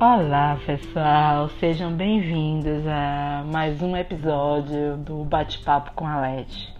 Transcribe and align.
Olá 0.00 0.56
pessoal, 0.64 1.48
sejam 1.58 1.92
bem-vindos 1.92 2.86
a 2.86 3.42
mais 3.50 3.82
um 3.82 3.96
episódio 3.96 4.96
do 4.96 5.24
Bate-Papo 5.24 5.90
com 5.96 6.06
a 6.06 6.20
Leti. 6.20 6.72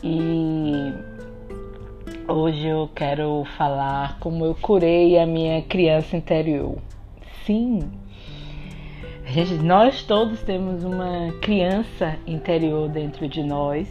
E 0.00 0.92
hoje 2.28 2.68
eu 2.68 2.88
quero 2.94 3.42
falar 3.58 4.16
como 4.20 4.44
eu 4.44 4.54
curei 4.54 5.18
a 5.18 5.26
minha 5.26 5.60
criança 5.62 6.16
interior. 6.16 6.78
Sim, 7.44 7.80
gente, 9.24 9.54
nós 9.54 10.04
todos 10.04 10.40
temos 10.42 10.84
uma 10.84 11.32
criança 11.42 12.16
interior 12.28 12.88
dentro 12.88 13.26
de 13.26 13.42
nós 13.42 13.88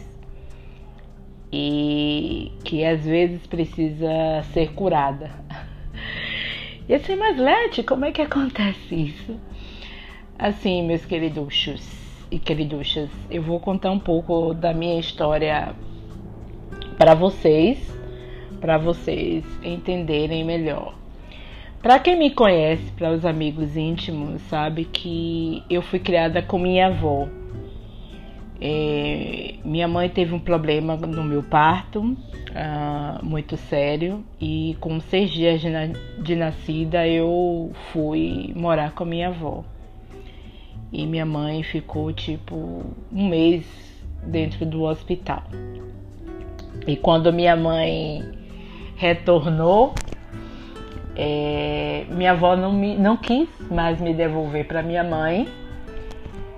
e 1.52 2.52
que 2.64 2.82
às 2.82 3.04
vezes 3.04 3.46
precisa 3.46 4.42
ser 4.54 4.72
curada. 4.72 5.45
E 6.88 6.94
assim, 6.94 7.16
mas 7.16 7.36
Leti, 7.36 7.82
como 7.82 8.04
é 8.04 8.12
que 8.12 8.22
acontece 8.22 8.94
isso? 8.94 9.40
Assim, 10.38 10.86
meus 10.86 11.04
queriduchos 11.04 11.84
e 12.30 12.38
queriduchas, 12.38 13.10
eu 13.30 13.42
vou 13.42 13.58
contar 13.58 13.90
um 13.90 13.98
pouco 13.98 14.54
da 14.54 14.72
minha 14.72 15.00
história 15.00 15.74
para 16.96 17.14
vocês, 17.14 17.78
para 18.60 18.78
vocês 18.78 19.44
entenderem 19.64 20.44
melhor. 20.44 20.94
Para 21.82 21.98
quem 21.98 22.16
me 22.16 22.30
conhece, 22.30 22.90
para 22.92 23.12
os 23.12 23.24
amigos 23.24 23.76
íntimos, 23.76 24.40
sabe 24.42 24.84
que 24.84 25.62
eu 25.68 25.82
fui 25.82 25.98
criada 25.98 26.40
com 26.42 26.58
minha 26.58 26.86
avó. 26.86 27.28
É, 28.60 29.54
minha 29.64 29.86
mãe 29.86 30.08
teve 30.08 30.34
um 30.34 30.38
problema 30.38 30.96
no 30.96 31.22
meu 31.22 31.42
parto, 31.42 32.00
uh, 32.00 33.24
muito 33.24 33.56
sério, 33.56 34.24
e 34.40 34.76
com 34.80 34.98
seis 35.00 35.30
dias 35.30 35.60
de, 35.60 35.68
na 35.68 35.86
de 36.18 36.34
nascida 36.34 37.06
eu 37.06 37.70
fui 37.92 38.52
morar 38.56 38.92
com 38.92 39.04
a 39.04 39.06
minha 39.06 39.28
avó. 39.28 39.64
E 40.92 41.06
minha 41.06 41.26
mãe 41.26 41.62
ficou 41.62 42.12
tipo 42.12 42.82
um 43.12 43.28
mês 43.28 43.66
dentro 44.22 44.64
do 44.64 44.82
hospital. 44.84 45.42
E 46.86 46.96
quando 46.96 47.32
minha 47.32 47.56
mãe 47.56 48.24
retornou, 48.96 49.92
é, 51.14 52.06
minha 52.10 52.32
avó 52.32 52.56
não, 52.56 52.72
me, 52.72 52.96
não 52.96 53.16
quis 53.16 53.48
mais 53.70 54.00
me 54.00 54.14
devolver 54.14 54.66
para 54.66 54.82
minha 54.82 55.02
mãe 55.02 55.46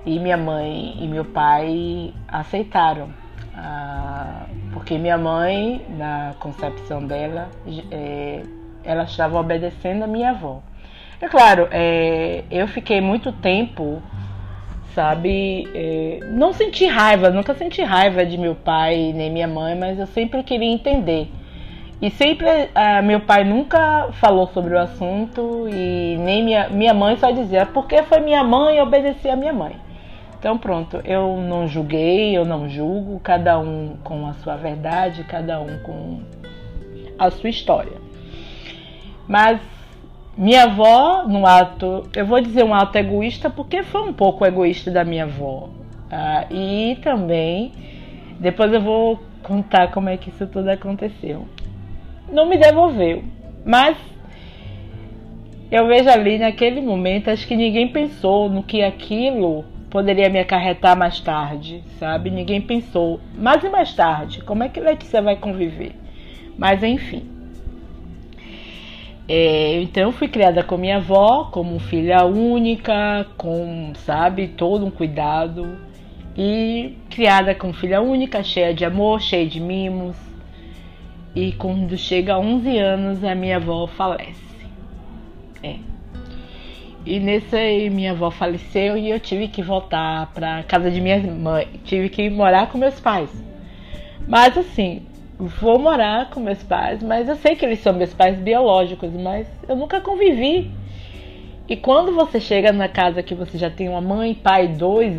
e 0.09 0.19
minha 0.19 0.37
mãe 0.39 0.97
e 0.99 1.07
meu 1.07 1.25
pai 1.25 2.15
aceitaram. 2.27 3.11
Ah, 3.55 4.47
porque 4.73 4.97
minha 4.97 5.19
mãe, 5.19 5.85
na 5.91 6.35
concepção 6.41 7.07
dela, 7.07 7.51
é, 7.91 8.43
ela 8.83 9.03
estava 9.03 9.39
obedecendo 9.39 10.05
a 10.05 10.07
minha 10.07 10.31
avó. 10.31 10.63
É 11.21 11.29
claro, 11.29 11.69
é, 11.71 12.45
eu 12.51 12.67
fiquei 12.69 13.01
muito 13.01 13.33
tempo, 13.33 14.01
sabe, 14.95 15.69
é, 15.75 16.21
não 16.31 16.53
senti 16.53 16.87
raiva, 16.87 17.29
nunca 17.29 17.53
senti 17.55 17.83
raiva 17.83 18.25
de 18.25 18.39
meu 18.39 18.55
pai 18.55 19.13
nem 19.15 19.31
minha 19.31 19.49
mãe, 19.49 19.75
mas 19.75 19.99
eu 19.99 20.07
sempre 20.07 20.43
queria 20.43 20.73
entender. 20.73 21.31
E 22.01 22.11
sempre, 22.11 22.71
ah, 22.75 23.03
meu 23.03 23.21
pai 23.21 23.43
nunca 23.43 24.09
falou 24.13 24.47
sobre 24.47 24.75
o 24.75 24.79
assunto 24.79 25.69
e 25.69 26.17
nem 26.21 26.45
minha, 26.45 26.69
minha 26.69 26.95
mãe 26.95 27.17
só 27.17 27.31
dizia, 27.33 27.67
porque 27.67 28.05
foi 28.05 28.21
minha 28.21 28.45
mãe, 28.45 28.81
obedecer 28.81 29.31
a 29.31 29.37
minha 29.37 29.53
mãe. 29.53 29.88
Então 30.39 30.57
pronto, 30.57 31.01
eu 31.05 31.37
não 31.37 31.67
julguei, 31.67 32.37
eu 32.37 32.45
não 32.45 32.69
julgo, 32.69 33.19
cada 33.21 33.59
um 33.59 33.97
com 34.05 34.27
a 34.27 34.35
sua 34.35 34.57
verdade, 34.57 35.25
cada 35.25 35.61
um 35.61 35.79
com 35.81 36.21
a 37.19 37.29
sua 37.31 37.51
história. 37.51 37.99
Mas 39.27 39.61
minha 40.37 40.63
avó, 40.63 41.25
no 41.27 41.45
ato, 41.45 42.09
eu 42.15 42.25
vou 42.25 42.41
dizer 42.41 42.63
um 42.63 42.73
ato 42.73 42.97
egoísta 42.97 43.51
porque 43.51 43.83
foi 43.83 44.03
um 44.03 44.13
pouco 44.13 44.47
egoísta 44.47 44.93
da 44.93 45.05
minha 45.05 45.25
avó. 45.25 45.71
Ah, 46.09 46.47
e 46.49 46.97
também, 47.03 47.73
depois 48.39 48.73
eu 48.73 48.81
vou 48.81 49.19
contar 49.43 49.91
como 49.91 50.09
é 50.09 50.17
que 50.17 50.31
isso 50.31 50.47
tudo 50.47 50.69
aconteceu. 50.69 51.49
Não 52.31 52.47
me 52.47 52.57
devolveu, 52.57 53.25
mas 53.67 53.97
eu 55.69 55.89
vejo 55.89 56.09
ali 56.09 56.39
naquele 56.39 56.81
momento, 56.81 57.29
acho 57.29 57.47
que 57.47 57.57
ninguém 57.57 57.89
pensou 57.89 58.49
no 58.49 58.63
que 58.63 58.83
aquilo 58.83 59.65
poderia 59.91 60.29
me 60.29 60.39
acarretar 60.39 60.97
mais 60.97 61.21
tarde, 61.21 61.83
sabe? 61.99 62.31
Ninguém 62.31 62.61
pensou. 62.61 63.21
Mas 63.35 63.63
e 63.65 63.69
mais 63.69 63.95
tarde? 63.95 64.43
Como 64.43 64.63
é 64.63 64.69
que 64.69 64.81
Letícia 64.81 65.23
vai 65.23 65.37
conviver? 65.37 65.93
Mas 66.57 66.83
enfim. 66.83 67.39
É, 69.29 69.81
então 69.83 70.11
fui 70.11 70.27
criada 70.27 70.63
com 70.63 70.79
minha 70.79 70.97
avó, 70.97 71.51
como 71.53 71.79
filha 71.79 72.25
única, 72.25 73.27
com, 73.37 73.93
sabe, 73.95 74.49
todo 74.49 74.87
um 74.87 74.91
cuidado. 74.91 75.79
E 76.37 76.97
criada 77.11 77.55
como 77.55 77.73
filha 77.73 78.01
única, 78.01 78.43
cheia 78.43 78.73
de 78.73 78.85
amor, 78.85 79.21
cheia 79.21 79.47
de 79.47 79.61
mimos. 79.61 80.17
E 81.35 81.53
quando 81.53 81.97
chega 81.97 82.35
a 82.35 82.39
11 82.39 82.79
anos, 82.79 83.25
a 83.25 83.35
minha 83.35 83.57
avó 83.57 83.87
falece. 83.87 84.49
É, 85.63 85.77
e 87.09 87.19
nesse 87.19 87.89
minha 87.89 88.11
avó 88.11 88.31
faleceu 88.31 88.95
e 88.95 89.09
eu 89.09 89.19
tive 89.19 89.49
que 89.49 89.63
voltar 89.63 90.31
para 90.35 90.63
casa 90.65 90.91
de 90.91 91.01
minha 91.01 91.19
mãe, 91.19 91.67
tive 91.83 92.11
que 92.11 92.29
morar 92.29 92.71
com 92.71 92.77
meus 92.77 93.01
pais. 93.01 93.31
Mas 94.27 94.59
assim, 94.59 95.07
vou 95.39 95.79
morar 95.79 96.29
com 96.29 96.39
meus 96.39 96.63
pais, 96.63 97.03
mas 97.03 97.27
eu 97.27 97.37
sei 97.37 97.57
que 97.57 97.65
eles 97.65 97.79
são 97.79 97.95
meus 97.95 98.13
pais 98.13 98.39
biológicos, 98.39 99.11
mas 99.11 99.47
eu 99.67 99.75
nunca 99.75 100.03
convivi. 100.03 100.71
E 101.67 101.77
quando 101.77 102.13
você 102.15 102.39
chega 102.39 102.73
na 102.73 102.89
casa 102.89 103.23
que 103.23 103.35
você 103.35 103.57
já 103.57 103.71
tem 103.71 103.89
uma 103.89 104.03
mãe, 104.03 104.35
pai, 104.35 104.69
dois 104.69 105.15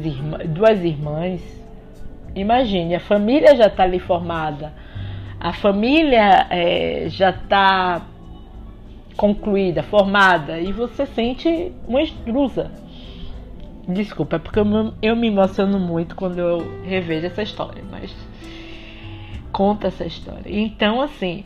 duas 0.48 0.84
irmãs, 0.84 1.42
imagine, 2.36 2.94
a 2.94 3.00
família 3.00 3.56
já 3.56 3.66
está 3.66 3.82
ali 3.82 3.98
formada, 3.98 4.72
a 5.40 5.54
família 5.54 6.46
é, 6.52 7.06
já 7.08 7.32
está 7.32 8.06
concluída, 9.20 9.84
formada, 9.84 10.62
e 10.62 10.72
você 10.72 11.06
sente 11.06 11.74
uma 11.86 12.02
intrusa. 12.02 12.72
Desculpa, 13.86 14.38
é 14.38 14.40
porque 14.40 14.58
eu, 14.58 14.94
eu 15.02 15.14
me 15.14 15.28
emociono 15.28 15.78
muito 15.78 16.16
quando 16.16 16.40
eu 16.40 16.82
revejo 16.86 17.28
essa 17.28 17.44
história, 17.44 17.84
mas 17.92 18.16
conta 19.52 19.88
essa 19.88 20.06
história. 20.06 20.46
Então, 20.46 21.02
assim, 21.02 21.44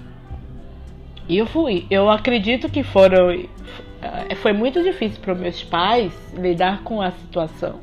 eu 1.27 1.47
fui. 1.47 1.87
Eu 1.89 2.11
acredito 2.11 2.69
que 2.69 2.83
foram. 2.83 3.31
Eh, 3.31 4.35
foi 4.35 4.53
muito 4.53 4.83
difícil 4.83 5.19
para 5.19 5.33
meus 5.33 5.63
pais 5.63 6.13
lidar 6.37 6.83
com 6.83 7.01
a 7.01 7.09
situação 7.09 7.79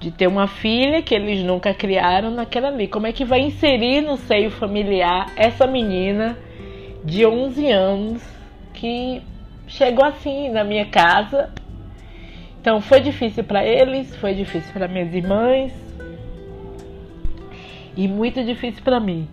de 0.00 0.10
ter 0.10 0.26
uma 0.26 0.48
filha 0.48 1.00
que 1.00 1.14
eles 1.14 1.44
nunca 1.44 1.72
criaram 1.72 2.32
naquela 2.32 2.68
ali. 2.68 2.88
Como 2.88 3.06
é 3.06 3.12
que 3.12 3.24
vai 3.24 3.38
inserir 3.38 4.00
no 4.00 4.16
seio 4.16 4.50
familiar 4.50 5.30
essa 5.36 5.64
menina 5.64 6.36
de 7.04 7.24
11 7.24 7.70
anos 7.70 8.33
que 8.84 9.22
chegou 9.66 10.04
assim 10.04 10.50
na 10.50 10.62
minha 10.62 10.84
casa. 10.84 11.50
Então 12.60 12.82
foi 12.82 13.00
difícil 13.00 13.42
para 13.42 13.64
eles, 13.64 14.14
foi 14.16 14.34
difícil 14.34 14.70
para 14.74 14.86
minhas 14.86 15.14
irmãs 15.14 15.72
e 17.96 18.06
muito 18.06 18.44
difícil 18.44 18.82
para 18.84 19.00
mim. 19.00 19.26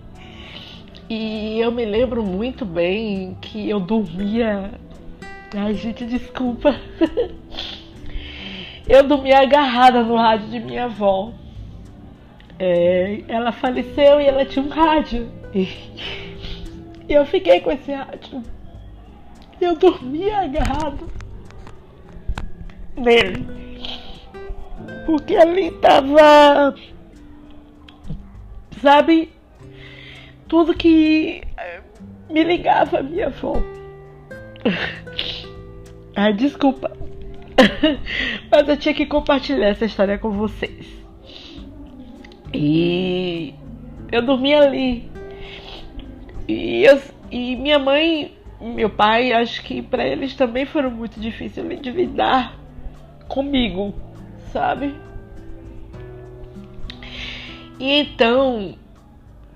E 1.10 1.60
eu 1.60 1.70
me 1.70 1.84
lembro 1.84 2.24
muito 2.24 2.64
bem 2.64 3.36
que 3.42 3.70
eu 3.70 3.82
dormia. 3.82 4.72
Ai, 5.54 5.74
gente, 5.74 6.06
desculpa. 6.06 6.74
eu 8.88 9.04
dormia 9.04 9.40
agarrada 9.40 10.02
no 10.02 10.16
rádio 10.16 10.48
de 10.48 10.62
minha 10.62 10.86
avó. 10.86 11.34
É, 12.58 13.24
ela 13.28 13.52
faleceu 13.52 14.22
e 14.22 14.28
ela 14.28 14.46
tinha 14.46 14.64
um 14.64 14.70
rádio. 14.70 15.30
E 15.54 15.68
eu 17.10 17.26
fiquei 17.26 17.60
com 17.60 17.70
esse 17.70 17.92
rádio 17.92 18.42
eu 19.66 19.76
dormia 19.76 20.42
agarrado 20.42 21.10
nele. 22.96 23.46
Porque 25.06 25.36
ali 25.36 25.72
tava. 25.72 26.76
Sabe? 28.82 29.32
Tudo 30.48 30.74
que 30.74 31.44
eh, 31.58 31.82
me 32.30 32.44
ligava 32.44 33.00
a 33.00 33.04
minha 33.04 33.28
avó. 33.28 33.54
Ai, 36.16 36.34
desculpa. 36.34 36.92
Mas 38.52 38.68
eu 38.68 38.78
tinha 38.78 38.94
que 38.94 39.06
compartilhar 39.06 39.68
essa 39.68 39.86
história 39.86 40.18
com 40.18 40.32
vocês. 40.32 40.88
E 42.54 43.56
eu 44.12 44.22
dormia 44.22 44.60
ali. 44.62 45.10
E, 46.48 46.84
eu, 46.84 47.00
e 47.30 47.56
minha 47.56 47.80
mãe 47.80 48.36
meu 48.62 48.90
pai, 48.90 49.34
acho 49.34 49.64
que 49.64 49.82
para 49.82 50.06
eles 50.06 50.36
também 50.36 50.66
foram 50.66 50.92
muito 50.92 51.20
difíceis 51.20 51.82
de 51.82 51.92
lidar 51.92 52.58
comigo, 53.28 53.94
sabe? 54.52 54.94
E 57.80 58.00
então, 58.00 58.76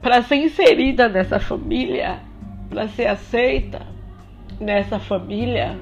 para 0.02 0.24
ser 0.24 0.38
inserida 0.38 1.08
nessa 1.08 1.40
família, 1.40 2.20
para 2.70 2.88
ser 2.88 3.08
aceita 3.08 3.86
nessa 4.60 4.98
família, 4.98 5.78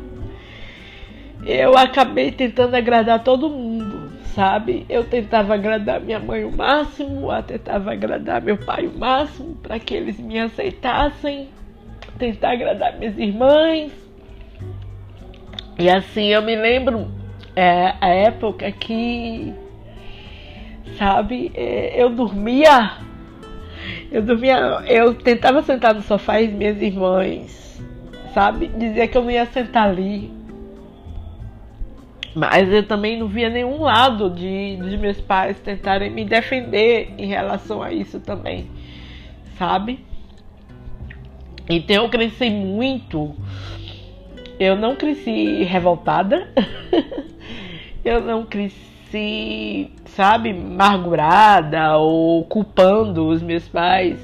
eu 1.45 1.77
acabei 1.77 2.31
tentando 2.31 2.75
agradar 2.75 3.23
todo 3.23 3.49
mundo, 3.49 4.11
sabe? 4.33 4.85
Eu 4.89 5.03
tentava 5.03 5.53
agradar 5.53 6.01
minha 6.01 6.19
mãe 6.19 6.43
o 6.43 6.55
máximo, 6.55 7.31
eu 7.31 7.43
tentava 7.43 7.91
agradar 7.91 8.41
meu 8.41 8.57
pai 8.57 8.87
o 8.87 8.97
máximo 8.97 9.55
para 9.55 9.79
que 9.79 9.93
eles 9.93 10.19
me 10.19 10.39
aceitassem, 10.39 11.47
tentar 12.17 12.51
agradar 12.51 12.97
minhas 12.97 13.17
irmãs. 13.17 13.91
E 15.77 15.89
assim 15.89 16.27
eu 16.27 16.41
me 16.41 16.55
lembro 16.55 17.07
é, 17.55 17.93
a 17.99 18.07
época 18.09 18.71
que, 18.71 19.53
sabe, 20.97 21.51
é, 21.55 22.01
eu 22.01 22.09
dormia, 22.09 22.91
eu 24.11 24.21
dormia, 24.21 24.57
eu 24.87 25.13
tentava 25.15 25.61
sentar 25.63 25.93
no 25.95 26.01
sofá 26.01 26.39
e 26.39 26.47
minhas 26.47 26.81
irmãs, 26.81 27.81
sabe, 28.33 28.67
dizia 28.67 29.07
que 29.07 29.17
eu 29.17 29.23
não 29.23 29.31
ia 29.31 29.45
sentar 29.47 29.89
ali 29.89 30.43
mas 32.35 32.71
eu 32.71 32.83
também 32.83 33.17
não 33.17 33.27
via 33.27 33.49
nenhum 33.49 33.81
lado 33.81 34.29
de, 34.29 34.77
de 34.77 34.97
meus 34.97 35.21
pais 35.21 35.59
tentarem 35.59 36.09
me 36.09 36.25
defender 36.25 37.13
em 37.17 37.27
relação 37.27 37.83
a 37.83 37.91
isso 37.91 38.19
também, 38.19 38.67
sabe? 39.57 39.99
Então 41.69 42.03
eu 42.03 42.09
cresci 42.09 42.49
muito. 42.49 43.35
Eu 44.59 44.75
não 44.75 44.95
cresci 44.95 45.63
revoltada. 45.63 46.47
eu 48.03 48.21
não 48.21 48.45
cresci, 48.45 49.91
sabe, 50.05 50.51
amargurada 50.51 51.97
ou 51.97 52.43
culpando 52.45 53.27
os 53.27 53.41
meus 53.41 53.67
pais. 53.67 54.19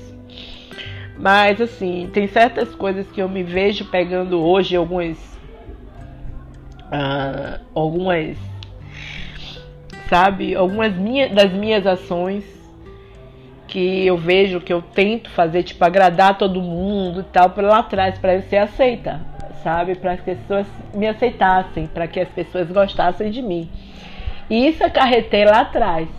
Mas 1.18 1.60
assim, 1.60 2.10
tem 2.14 2.28
certas 2.28 2.74
coisas 2.76 3.10
que 3.12 3.22
eu 3.22 3.28
me 3.28 3.44
vejo 3.44 3.86
pegando 3.86 4.40
hoje, 4.40 4.76
algumas 4.76 5.18
uh, 6.90 7.60
algumas, 7.74 8.38
sabe, 10.08 10.56
algumas 10.56 10.96
minha, 10.96 11.30
das 11.30 11.52
minhas 11.52 11.86
ações 11.86 12.59
que 13.70 14.06
eu 14.06 14.18
vejo 14.18 14.60
que 14.60 14.74
eu 14.74 14.82
tento 14.82 15.30
fazer, 15.30 15.64
tipo, 15.64 15.84
agradar 15.86 16.38
todo 16.38 16.62
mundo 16.62 17.22
e 17.22 17.24
tal, 17.24 17.52
para 17.52 17.68
lá 17.68 17.80
atrás, 17.80 18.18
para 18.18 18.36
eu 18.36 18.42
ser 18.44 18.58
aceita, 18.58 19.22
sabe? 19.64 19.96
Para 19.96 20.14
as 20.14 20.22
pessoas 20.22 20.68
me 20.94 21.08
aceitassem, 21.08 21.88
para 21.88 22.08
que 22.08 22.20
as 22.20 22.30
pessoas 22.30 22.70
gostassem 22.70 23.32
de 23.32 23.42
mim. 23.42 23.70
E 24.50 24.68
isso 24.68 24.84
acarretei 24.84 25.46
lá 25.46 25.62
atrás. 25.62 26.10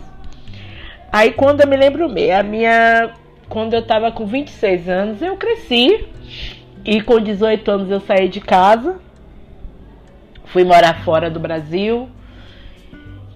Aí 1.11 1.31
quando 1.33 1.61
eu 1.61 1.67
me 1.67 1.75
lembro 1.75 2.09
bem, 2.09 2.31
a 2.31 2.41
minha. 2.41 3.11
Quando 3.49 3.73
eu 3.73 3.85
tava 3.85 4.11
com 4.13 4.25
26 4.25 4.87
anos, 4.87 5.21
eu 5.21 5.35
cresci. 5.35 6.07
E 6.85 7.01
com 7.01 7.19
18 7.19 7.69
anos 7.69 7.91
eu 7.91 7.99
saí 7.99 8.29
de 8.29 8.39
casa 8.39 8.97
fui 10.51 10.63
morar 10.63 11.03
fora 11.03 11.29
do 11.29 11.39
Brasil. 11.39 12.09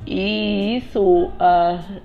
E 0.05 0.77
isso 0.77 1.01
uh, 1.01 2.01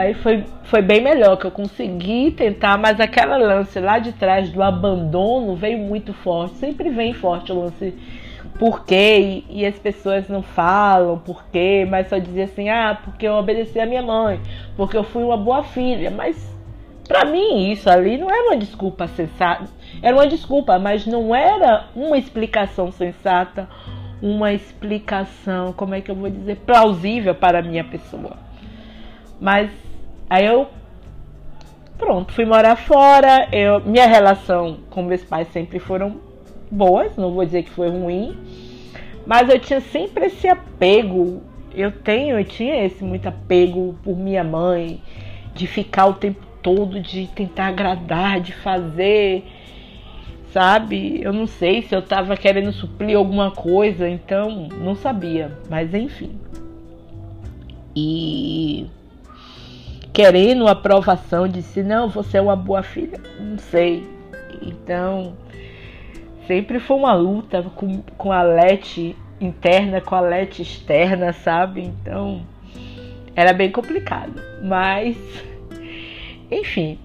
aí 0.00 0.14
foi, 0.14 0.44
foi 0.64 0.80
bem 0.80 1.02
melhor, 1.02 1.36
que 1.36 1.46
eu 1.46 1.50
consegui 1.50 2.30
tentar, 2.30 2.78
mas 2.78 2.98
aquela 2.98 3.36
lance 3.36 3.78
lá 3.78 3.98
de 3.98 4.12
trás 4.12 4.50
do 4.50 4.62
abandono 4.62 5.54
veio 5.54 5.78
muito 5.78 6.12
forte. 6.12 6.56
Sempre 6.56 6.90
vem 6.90 7.12
forte 7.12 7.52
o 7.52 7.60
lance 7.60 7.94
por 8.58 8.84
quê? 8.84 9.44
E, 9.48 9.60
e 9.60 9.66
as 9.66 9.78
pessoas 9.78 10.28
não 10.28 10.42
falam 10.42 11.18
por 11.18 11.44
quê, 11.52 11.86
mas 11.88 12.08
só 12.08 12.18
dizia 12.18 12.44
assim, 12.44 12.68
ah, 12.68 12.98
porque 13.02 13.26
eu 13.26 13.34
obedeci 13.34 13.78
a 13.78 13.86
minha 13.86 14.02
mãe, 14.02 14.40
porque 14.76 14.96
eu 14.96 15.04
fui 15.04 15.22
uma 15.22 15.36
boa 15.36 15.62
filha. 15.62 16.10
Mas 16.10 16.50
para 17.06 17.24
mim 17.24 17.70
isso 17.70 17.88
ali 17.90 18.16
não 18.16 18.30
era 18.30 18.48
uma 18.48 18.56
desculpa 18.56 19.06
sensata. 19.06 19.64
Era 20.02 20.16
uma 20.16 20.26
desculpa, 20.26 20.78
mas 20.78 21.06
não 21.06 21.34
era 21.34 21.88
uma 21.94 22.16
explicação 22.16 22.90
sensata 22.90 23.68
uma 24.22 24.52
explicação, 24.52 25.72
como 25.72 25.94
é 25.94 26.00
que 26.02 26.10
eu 26.10 26.14
vou 26.14 26.28
dizer, 26.28 26.56
plausível 26.58 27.34
para 27.34 27.60
a 27.60 27.62
minha 27.62 27.82
pessoa. 27.82 28.36
Mas 29.40 29.70
aí 30.30 30.46
eu 30.46 30.68
pronto, 31.98 32.32
fui 32.32 32.46
morar 32.46 32.76
fora. 32.76 33.48
Eu, 33.52 33.80
minha 33.80 34.06
relação 34.06 34.78
com 34.88 35.02
meus 35.02 35.22
pais 35.22 35.48
sempre 35.48 35.78
foram 35.78 36.20
boas, 36.70 37.16
não 37.16 37.34
vou 37.34 37.44
dizer 37.44 37.64
que 37.64 37.70
foi 37.70 37.90
ruim, 37.90 38.38
mas 39.26 39.48
eu 39.50 39.58
tinha 39.58 39.80
sempre 39.80 40.26
esse 40.26 40.48
apego. 40.48 41.42
Eu 41.74 41.92
tenho, 41.92 42.38
eu 42.38 42.44
tinha 42.44 42.84
esse 42.84 43.04
muito 43.04 43.28
apego 43.28 43.94
por 44.02 44.16
minha 44.16 44.42
mãe, 44.42 45.00
de 45.54 45.66
ficar 45.66 46.06
o 46.06 46.14
tempo 46.14 46.44
todo, 46.62 47.00
de 47.00 47.26
tentar 47.28 47.66
agradar, 47.66 48.40
de 48.40 48.52
fazer 48.52 49.44
sabe? 50.52 51.22
Eu 51.22 51.32
não 51.32 51.46
sei 51.46 51.82
se 51.82 51.94
eu 51.94 52.02
tava 52.02 52.36
querendo 52.36 52.72
suprir 52.72 53.16
alguma 53.16 53.50
coisa, 53.50 54.08
então 54.08 54.68
não 54.80 54.94
sabia, 54.94 55.56
mas 55.68 55.94
enfim. 55.94 56.32
E 57.94 58.86
querendo 60.12 60.66
a 60.66 60.72
aprovação, 60.72 61.48
disse: 61.48 61.82
Não, 61.82 62.08
você 62.08 62.38
é 62.38 62.40
uma 62.42 62.56
boa 62.56 62.82
filha, 62.82 63.20
não 63.38 63.58
sei. 63.58 64.06
Então, 64.62 65.34
sempre 66.46 66.78
foi 66.78 66.96
uma 66.96 67.14
luta 67.14 67.62
com, 67.74 68.02
com 68.16 68.32
a 68.32 68.42
Lete 68.42 69.16
interna, 69.40 70.00
com 70.00 70.14
a 70.14 70.20
Lete 70.20 70.62
externa, 70.62 71.32
sabe? 71.32 71.82
Então, 71.82 72.42
era 73.34 73.52
bem 73.52 73.70
complicado, 73.70 74.40
mas 74.62 75.16
enfim, 76.50 76.98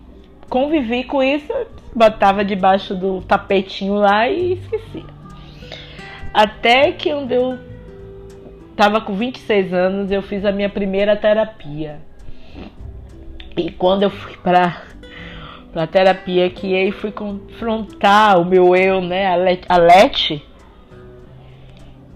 convivi 0.49 1.03
com 1.03 1.21
isso, 1.21 1.53
botava 1.95 2.43
debaixo 2.43 2.95
do 2.95 3.21
tapetinho 3.21 3.93
lá 3.93 4.27
e 4.27 4.53
esquecia. 4.53 5.05
Até 6.33 6.91
que 6.91 7.13
onde 7.13 7.35
eu 7.35 7.57
tava 8.75 8.99
com 8.99 9.13
26 9.13 9.71
anos, 9.71 10.11
eu 10.11 10.21
fiz 10.21 10.43
a 10.43 10.51
minha 10.51 10.69
primeira 10.69 11.15
terapia. 11.15 12.01
E 13.57 13.71
quando 13.71 14.03
eu 14.03 14.09
fui 14.09 14.35
para 14.37 14.83
a 15.73 15.87
terapia 15.87 16.49
que 16.49 16.75
aí 16.75 16.91
fui 16.91 17.11
confrontar 17.11 18.39
o 18.39 18.45
meu 18.45 18.75
eu, 18.75 19.01
né, 19.01 19.27
a 19.27 19.35
Leti, 19.35 19.65
a 19.67 19.77
Leti 19.77 20.43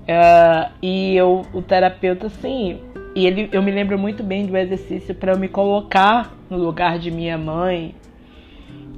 uh, 0.04 0.72
e 0.82 1.16
eu, 1.16 1.46
o 1.54 1.62
terapeuta 1.62 2.28
assim, 2.28 2.80
e 3.16 3.26
ele, 3.26 3.50
eu 3.52 3.62
me 3.62 3.72
lembro 3.72 3.98
muito 3.98 4.24
bem 4.24 4.46
do 4.46 4.56
exercício 4.56 5.14
para 5.14 5.34
eu 5.34 5.40
me 5.40 5.48
colocar 5.48 6.34
no 6.50 6.58
lugar 6.58 6.98
de 7.00 7.12
minha 7.12 7.38
mãe, 7.38 7.94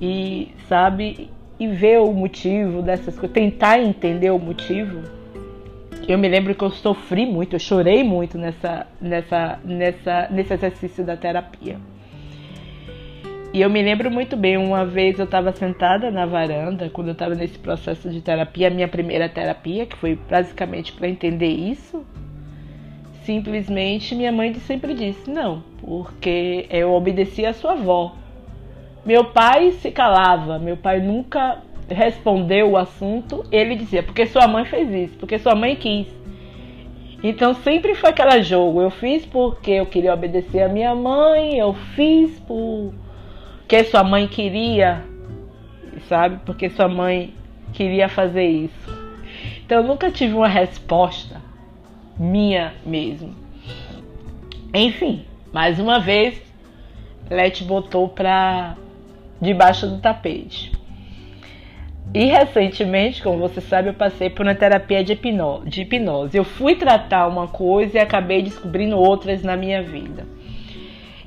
e 0.01 0.51
sabe 0.67 1.29
e 1.59 1.67
ver 1.67 1.99
o 1.99 2.11
motivo 2.11 2.81
dessas 2.81 3.13
coisas, 3.13 3.31
tentar 3.31 3.79
entender 3.79 4.31
o 4.31 4.39
motivo. 4.39 5.03
Eu 6.07 6.17
me 6.17 6.27
lembro 6.27 6.55
que 6.55 6.63
eu 6.63 6.71
sofri 6.71 7.27
muito, 7.27 7.55
eu 7.55 7.59
chorei 7.59 8.03
muito 8.03 8.35
nessa, 8.35 8.87
nessa, 8.99 9.59
nessa, 9.63 10.27
nesse 10.31 10.53
exercício 10.55 11.05
da 11.05 11.15
terapia. 11.15 11.77
E 13.53 13.59
eu 13.59 13.69
me 13.69 13.81
lembro 13.81 14.09
muito 14.09 14.37
bem, 14.37 14.55
uma 14.55 14.85
vez 14.85 15.19
eu 15.19 15.25
estava 15.25 15.51
sentada 15.51 16.09
na 16.09 16.25
varanda, 16.25 16.89
quando 16.89 17.09
eu 17.09 17.13
estava 17.13 17.35
nesse 17.35 17.59
processo 17.59 18.09
de 18.09 18.21
terapia, 18.21 18.69
a 18.69 18.71
minha 18.71 18.87
primeira 18.87 19.27
terapia, 19.27 19.85
que 19.85 19.97
foi 19.97 20.15
basicamente 20.15 20.93
para 20.93 21.09
entender 21.09 21.49
isso. 21.49 22.05
Simplesmente 23.23 24.15
minha 24.15 24.31
mãe 24.31 24.53
sempre 24.53 24.93
disse: 24.93 25.29
não, 25.29 25.63
porque 25.81 26.65
eu 26.69 26.93
obedeci 26.93 27.45
a 27.45 27.53
sua 27.53 27.73
avó. 27.73 28.15
Meu 29.05 29.25
pai 29.25 29.71
se 29.71 29.91
calava, 29.91 30.57
meu 30.57 30.77
pai 30.77 31.01
nunca 31.01 31.61
respondeu 31.89 32.71
o 32.71 32.77
assunto. 32.77 33.45
Ele 33.51 33.75
dizia, 33.75 34.01
porque 34.01 34.25
sua 34.27 34.47
mãe 34.47 34.63
fez 34.63 34.89
isso, 35.09 35.17
porque 35.17 35.37
sua 35.37 35.55
mãe 35.55 35.75
quis. 35.75 36.07
Então 37.21 37.53
sempre 37.53 37.95
foi 37.95 38.11
aquele 38.11 38.41
jogo. 38.43 38.81
Eu 38.81 38.89
fiz 38.89 39.25
porque 39.25 39.71
eu 39.71 39.85
queria 39.85 40.13
obedecer 40.13 40.61
a 40.61 40.69
minha 40.69 40.95
mãe, 40.95 41.57
eu 41.57 41.73
fiz 41.95 42.39
porque 43.71 43.85
sua 43.85 44.03
mãe 44.03 44.27
queria, 44.27 45.01
sabe? 46.09 46.41
Porque 46.45 46.69
sua 46.69 46.89
mãe 46.89 47.33
queria 47.71 48.09
fazer 48.09 48.45
isso. 48.45 48.91
Então 49.65 49.77
eu 49.77 49.87
nunca 49.87 50.11
tive 50.11 50.33
uma 50.33 50.49
resposta 50.49 51.41
minha 52.19 52.73
mesmo. 52.85 53.33
Enfim, 54.73 55.25
mais 55.53 55.79
uma 55.79 56.01
vez, 56.01 56.41
Lete 57.29 57.63
botou 57.63 58.09
pra 58.09 58.75
debaixo 59.39 59.87
do 59.87 59.99
tapete. 59.99 60.73
E 62.13 62.25
recentemente, 62.25 63.23
como 63.23 63.37
você 63.37 63.61
sabe, 63.61 63.87
eu 63.87 63.93
passei 63.93 64.29
por 64.29 64.45
uma 64.45 64.53
terapia 64.53 65.01
de 65.01 65.13
hipnose, 65.13 65.69
de 65.69 65.81
hipnose. 65.83 66.37
Eu 66.37 66.43
fui 66.43 66.75
tratar 66.75 67.25
uma 67.25 67.47
coisa 67.47 67.99
e 67.99 68.01
acabei 68.01 68.41
descobrindo 68.41 68.97
outras 68.97 69.43
na 69.43 69.55
minha 69.55 69.81
vida. 69.81 70.27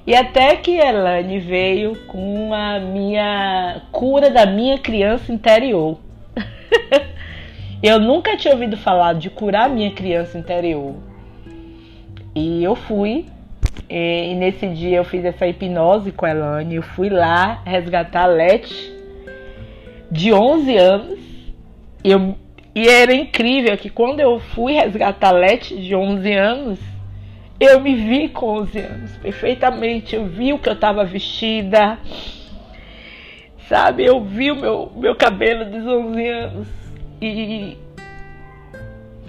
E 0.07 0.15
até 0.15 0.57
que 0.57 0.77
Elane 0.77 1.39
veio 1.39 1.97
com 2.07 2.53
a 2.53 2.79
minha 2.79 3.83
cura 3.91 4.31
da 4.31 4.45
minha 4.45 4.79
criança 4.79 5.33
interior. 5.33 5.99
eu 7.83 7.99
nunca 7.99 8.37
tinha 8.37 8.53
ouvido 8.53 8.77
falar 8.77 9.15
de 9.15 9.31
curar 9.31 9.71
minha 9.71 9.91
criança 9.93 10.37
interior. 10.37 10.95
E 12.35 12.63
eu 12.63 12.75
fui 12.75 13.27
e, 13.89 14.35
nesse 14.35 14.67
dia 14.69 14.97
eu 14.99 15.05
fiz 15.05 15.25
essa 15.25 15.47
hipnose 15.47 16.13
com 16.13 16.27
a 16.27 16.31
Elane. 16.31 16.77
Eu 16.77 16.83
fui 16.83 17.09
lá 17.09 17.63
resgatar 17.65 18.25
a 18.25 18.27
Leti, 18.27 18.93
de 20.11 20.33
11 20.33 20.77
anos. 20.77 21.19
Eu, 22.03 22.35
E 22.75 22.89
era 22.89 23.15
incrível 23.15 23.77
que 23.77 23.89
quando 23.89 24.21
eu 24.21 24.39
fui 24.39 24.73
resgatar 24.73 25.29
a 25.29 25.33
Leti 25.33 25.77
de 25.77 25.95
11 25.95 26.33
anos, 26.33 26.79
eu 27.59 27.81
me 27.81 27.95
vi 27.95 28.29
com 28.29 28.61
11 28.61 28.79
anos 28.79 29.17
perfeitamente. 29.17 30.15
Eu 30.17 30.27
vi 30.27 30.53
o 30.53 30.59
que 30.59 30.69
eu 30.69 30.75
estava 30.75 31.05
vestida, 31.05 31.99
sabe? 33.69 34.05
Eu 34.05 34.23
vi 34.23 34.51
o 34.51 34.57
meu, 34.57 34.93
meu 34.97 35.15
cabelo 35.15 35.65
dos 35.71 35.87
11 35.87 36.29
anos. 36.29 36.69
E, 37.21 37.77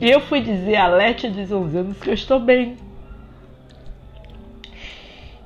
eu 0.01 0.19
fui 0.19 0.41
dizer 0.41 0.75
a 0.75 0.87
Leti 0.87 1.29
dos 1.29 1.51
11 1.51 1.77
anos 1.77 1.99
que 1.99 2.09
eu 2.09 2.13
estou 2.13 2.39
bem. 2.39 2.77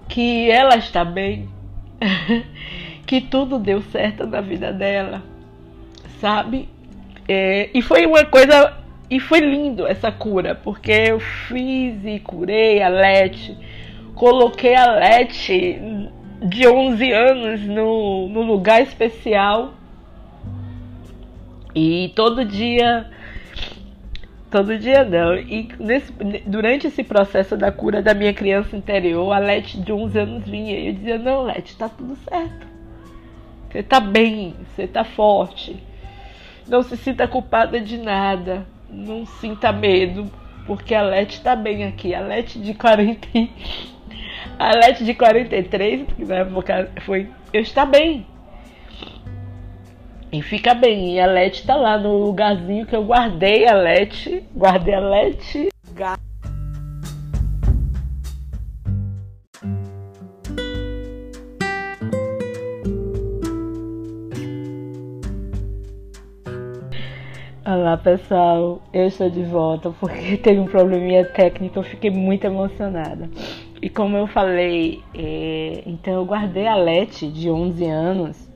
Que 0.07 0.49
ela 0.49 0.75
está 0.75 1.03
bem. 1.03 1.47
que 3.05 3.21
tudo 3.21 3.59
deu 3.59 3.81
certo 3.81 4.25
na 4.25 4.39
vida 4.39 4.71
dela, 4.71 5.23
sabe? 6.21 6.69
É, 7.27 7.69
e 7.73 7.81
foi 7.81 8.05
uma 8.05 8.25
coisa. 8.25 8.78
E 9.09 9.19
foi 9.19 9.39
lindo 9.39 9.87
essa 9.87 10.11
cura, 10.11 10.53
porque 10.53 10.91
eu 10.91 11.19
fiz 11.19 12.05
e 12.05 12.19
curei 12.19 12.81
a 12.81 12.89
Lete, 12.89 13.57
coloquei 14.13 14.75
a 14.75 14.91
Lete 14.91 15.81
de 16.43 16.67
11 16.67 17.11
anos 17.11 17.61
no, 17.61 18.29
no 18.29 18.41
lugar 18.43 18.81
especial. 18.81 19.73
E 21.73 22.11
todo 22.15 22.45
dia. 22.45 23.09
Todo 24.51 24.77
dia 24.77 25.03
não. 25.03 25.35
E 25.35 25.69
nesse, 25.79 26.11
durante 26.45 26.87
esse 26.87 27.03
processo 27.03 27.55
da 27.57 27.71
cura 27.71 28.01
da 28.01 28.13
minha 28.13 28.33
criança 28.33 28.75
interior, 28.75 29.31
a 29.31 29.39
Lete 29.39 29.79
de 29.79 29.91
11 29.91 30.19
anos 30.19 30.45
vinha 30.45 30.77
e 30.77 30.87
eu 30.87 30.93
dizia: 30.93 31.17
Não, 31.17 31.43
Lete, 31.43 31.75
tá 31.75 31.89
tudo 31.89 32.15
certo. 32.15 32.67
Você 33.71 33.83
tá 33.83 33.99
bem, 33.99 34.55
você 34.75 34.87
tá 34.87 35.03
forte. 35.03 35.81
Não 36.67 36.83
se 36.83 36.97
sinta 36.97 37.27
culpada 37.27 37.79
de 37.79 37.97
nada. 37.97 38.65
Não 38.91 39.25
sinta 39.25 39.71
medo, 39.71 40.29
porque 40.65 40.93
a 40.95 41.01
Lete 41.01 41.37
está 41.37 41.55
bem 41.55 41.83
aqui. 41.85 42.13
A 42.13 42.21
Lete 42.21 42.59
de 42.59 42.73
40. 42.73 43.27
A 44.57 44.75
Lete 44.75 45.05
de 45.05 45.13
43, 45.13 46.07
que 46.13 46.25
na 46.25 46.35
época 46.35 46.91
foi. 47.05 47.29
Eu 47.53 47.61
está 47.61 47.85
bem. 47.85 48.25
E 50.31 50.41
fica 50.41 50.73
bem. 50.73 51.15
E 51.15 51.19
a 51.19 51.25
Lete 51.25 51.61
está 51.61 51.75
lá 51.75 51.97
no 51.97 52.17
lugarzinho 52.17 52.85
que 52.85 52.95
eu 52.95 53.03
guardei 53.03 53.67
a 53.67 53.73
Lete. 53.73 54.43
Guardei 54.55 54.93
a 54.93 54.99
Lete. 54.99 55.69
Olá 67.71 67.95
pessoal, 67.97 68.81
eu 68.91 69.05
estou 69.05 69.29
de 69.29 69.43
volta 69.43 69.91
porque 69.99 70.37
teve 70.41 70.59
um 70.59 70.65
probleminha 70.65 71.23
técnico, 71.23 71.77
eu 71.77 71.83
fiquei 71.83 72.09
muito 72.09 72.43
emocionada. 72.43 73.29
E 73.79 73.87
como 73.87 74.17
eu 74.17 74.25
falei, 74.25 75.03
é, 75.13 75.83
então 75.85 76.15
eu 76.15 76.25
guardei 76.25 76.65
a 76.65 76.73
Leti 76.73 77.27
de 77.27 77.47
11 77.47 77.85
anos 77.85 78.49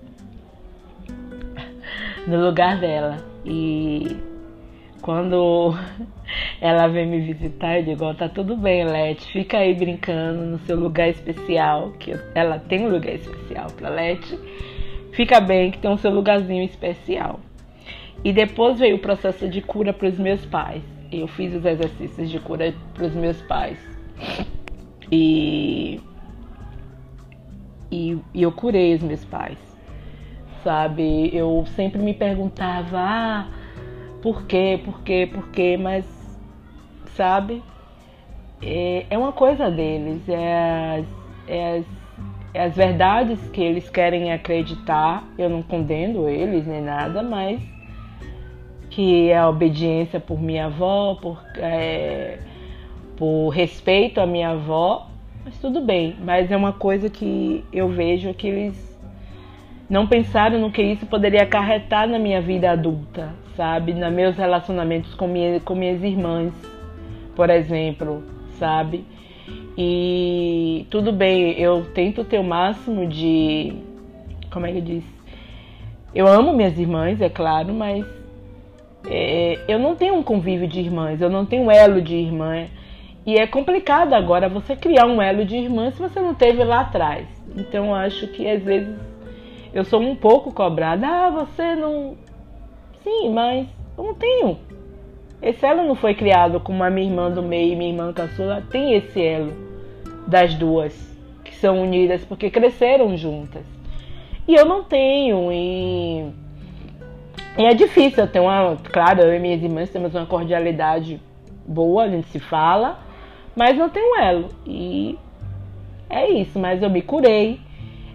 no 2.25 2.43
lugar 2.43 2.79
dela. 2.79 3.23
E 3.45 4.17
quando 4.99 5.75
ela 6.59 6.87
vem 6.87 7.05
me 7.05 7.19
visitar, 7.19 7.77
eu 7.77 7.83
digo: 7.83 8.11
tá 8.15 8.27
tudo 8.27 8.57
bem, 8.57 8.83
Leti, 8.83 9.31
fica 9.31 9.59
aí 9.59 9.75
brincando 9.75 10.43
no 10.43 10.57
seu 10.61 10.75
lugar 10.75 11.09
especial, 11.09 11.91
que 11.99 12.19
ela 12.33 12.57
tem 12.57 12.87
um 12.87 12.89
lugar 12.89 13.13
especial 13.13 13.67
para 13.77 13.89
Leti. 13.89 14.39
Fica 15.11 15.39
bem 15.39 15.69
que 15.69 15.77
tem 15.77 15.91
o 15.91 15.99
seu 15.99 16.09
lugarzinho 16.09 16.63
especial. 16.63 17.39
E 18.23 18.31
depois 18.31 18.79
veio 18.79 18.95
o 18.95 18.99
processo 18.99 19.47
de 19.49 19.61
cura 19.61 19.91
para 19.91 20.07
os 20.07 20.17
meus 20.17 20.45
pais. 20.45 20.81
Eu 21.11 21.27
fiz 21.27 21.53
os 21.53 21.65
exercícios 21.65 22.29
de 22.29 22.39
cura 22.39 22.73
para 22.93 23.05
os 23.05 23.13
meus 23.13 23.41
pais. 23.41 23.77
E, 25.11 25.99
e, 27.91 28.17
e, 28.33 28.41
eu 28.41 28.51
curei 28.51 28.95
os 28.95 29.03
meus 29.03 29.23
pais. 29.25 29.57
Sabe? 30.63 31.29
Eu 31.35 31.65
sempre 31.75 32.01
me 32.01 32.13
perguntava, 32.13 32.97
ah, 32.97 33.47
por 34.21 34.45
quê, 34.45 34.79
por 34.83 35.01
quê, 35.01 35.29
por 35.31 35.49
quê, 35.49 35.77
mas, 35.77 36.05
sabe? 37.15 37.61
É, 38.61 39.05
é 39.09 39.17
uma 39.17 39.33
coisa 39.33 39.69
deles, 39.69 40.27
é 40.29 41.03
é 41.45 41.83
é 42.53 42.65
as 42.65 42.75
verdades 42.75 43.39
que 43.49 43.61
eles 43.61 43.89
querem 43.89 44.31
acreditar. 44.31 45.27
Eu 45.37 45.49
não 45.49 45.63
condeno 45.63 46.29
eles 46.29 46.67
nem 46.67 46.81
nada, 46.81 47.23
mas 47.23 47.59
que 48.93 49.31
é 49.31 49.37
a 49.39 49.49
obediência 49.49 50.19
por 50.19 50.39
minha 50.39 50.67
avó, 50.67 51.17
por, 51.19 51.41
é, 51.57 52.37
por 53.17 53.49
respeito 53.49 54.21
à 54.21 54.25
minha 54.27 54.49
avó, 54.49 55.07
mas 55.43 55.57
tudo 55.57 55.81
bem. 55.81 56.15
Mas 56.23 56.51
é 56.51 56.55
uma 56.55 56.73
coisa 56.73 57.09
que 57.09 57.65
eu 57.73 57.89
vejo 57.89 58.31
que 58.35 58.47
eles 58.47 58.99
não 59.89 60.05
pensaram 60.05 60.59
no 60.59 60.71
que 60.71 60.83
isso 60.83 61.07
poderia 61.07 61.41
acarretar 61.41 62.07
na 62.07 62.19
minha 62.19 62.39
vida 62.39 62.69
adulta, 62.69 63.33
sabe? 63.57 63.95
Nos 63.95 64.13
meus 64.13 64.37
relacionamentos 64.37 65.15
com, 65.15 65.27
minha, 65.27 65.59
com 65.59 65.73
minhas 65.73 66.03
irmãs, 66.03 66.53
por 67.35 67.49
exemplo, 67.49 68.23
sabe? 68.59 69.05
E 69.75 70.85
tudo 70.91 71.11
bem, 71.11 71.59
eu 71.59 71.83
tento 71.95 72.23
ter 72.23 72.37
o 72.37 72.43
máximo 72.43 73.07
de. 73.07 73.73
Como 74.51 74.67
é 74.67 74.71
que 74.71 74.77
eu 74.77 74.83
disse? 74.83 75.13
Eu 76.13 76.27
amo 76.27 76.53
minhas 76.53 76.77
irmãs, 76.77 77.19
é 77.19 77.29
claro, 77.29 77.73
mas 77.73 78.22
é, 79.05 79.59
eu 79.67 79.77
não 79.77 79.95
tenho 79.95 80.15
um 80.15 80.23
convívio 80.23 80.67
de 80.67 80.79
irmãs, 80.79 81.21
eu 81.21 81.29
não 81.29 81.45
tenho 81.45 81.63
um 81.63 81.71
elo 81.71 82.01
de 82.01 82.15
irmã. 82.15 82.65
E 83.25 83.35
é 83.35 83.47
complicado 83.47 84.13
agora 84.13 84.49
você 84.49 84.75
criar 84.75 85.05
um 85.05 85.21
elo 85.21 85.45
de 85.45 85.55
irmã 85.55 85.91
se 85.91 85.99
você 85.99 86.19
não 86.19 86.33
teve 86.33 86.63
lá 86.63 86.81
atrás. 86.81 87.27
Então 87.55 87.87
eu 87.87 87.95
acho 87.95 88.27
que 88.27 88.47
às 88.47 88.61
vezes 88.61 88.95
eu 89.73 89.83
sou 89.83 90.01
um 90.01 90.15
pouco 90.15 90.51
cobrada. 90.51 91.07
Ah, 91.07 91.29
você 91.29 91.75
não. 91.75 92.17
Sim, 93.03 93.31
mas 93.33 93.67
eu 93.97 94.03
não 94.03 94.13
tenho. 94.13 94.57
Esse 95.41 95.65
elo 95.65 95.83
não 95.83 95.95
foi 95.95 96.13
criado 96.15 96.59
com 96.59 96.81
a 96.83 96.89
minha 96.89 97.07
irmã 97.07 97.29
do 97.29 97.41
meio 97.41 97.73
e 97.73 97.75
minha 97.75 97.91
irmã 97.91 98.13
caçula. 98.13 98.63
Tem 98.69 98.93
esse 98.93 99.21
elo 99.21 99.53
das 100.27 100.53
duas 100.55 100.93
que 101.43 101.55
são 101.55 101.81
unidas 101.81 102.23
porque 102.25 102.49
cresceram 102.49 103.15
juntas. 103.17 103.65
E 104.47 104.53
eu 104.53 104.65
não 104.65 104.83
tenho. 104.83 105.51
E 105.51 106.42
e 107.57 107.65
é 107.65 107.73
difícil, 107.73 108.23
eu 108.23 108.27
tenho 108.27 108.45
uma. 108.45 108.77
Claro, 108.91 109.21
eu 109.21 109.33
e 109.35 109.39
minhas 109.39 109.61
irmãs 109.61 109.89
temos 109.89 110.15
uma 110.15 110.25
cordialidade 110.25 111.21
boa, 111.65 112.03
a 112.03 112.09
gente 112.09 112.27
se 112.29 112.39
fala, 112.39 112.99
mas 113.55 113.77
não 113.77 113.89
tem 113.89 114.03
um 114.03 114.19
elo. 114.19 114.49
E 114.65 115.17
é 116.09 116.29
isso, 116.29 116.59
mas 116.59 116.81
eu 116.81 116.89
me 116.89 117.01
curei, 117.01 117.59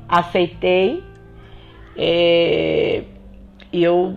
aceitei, 0.08 1.02
é, 1.96 3.02
e 3.72 3.82
eu 3.82 4.16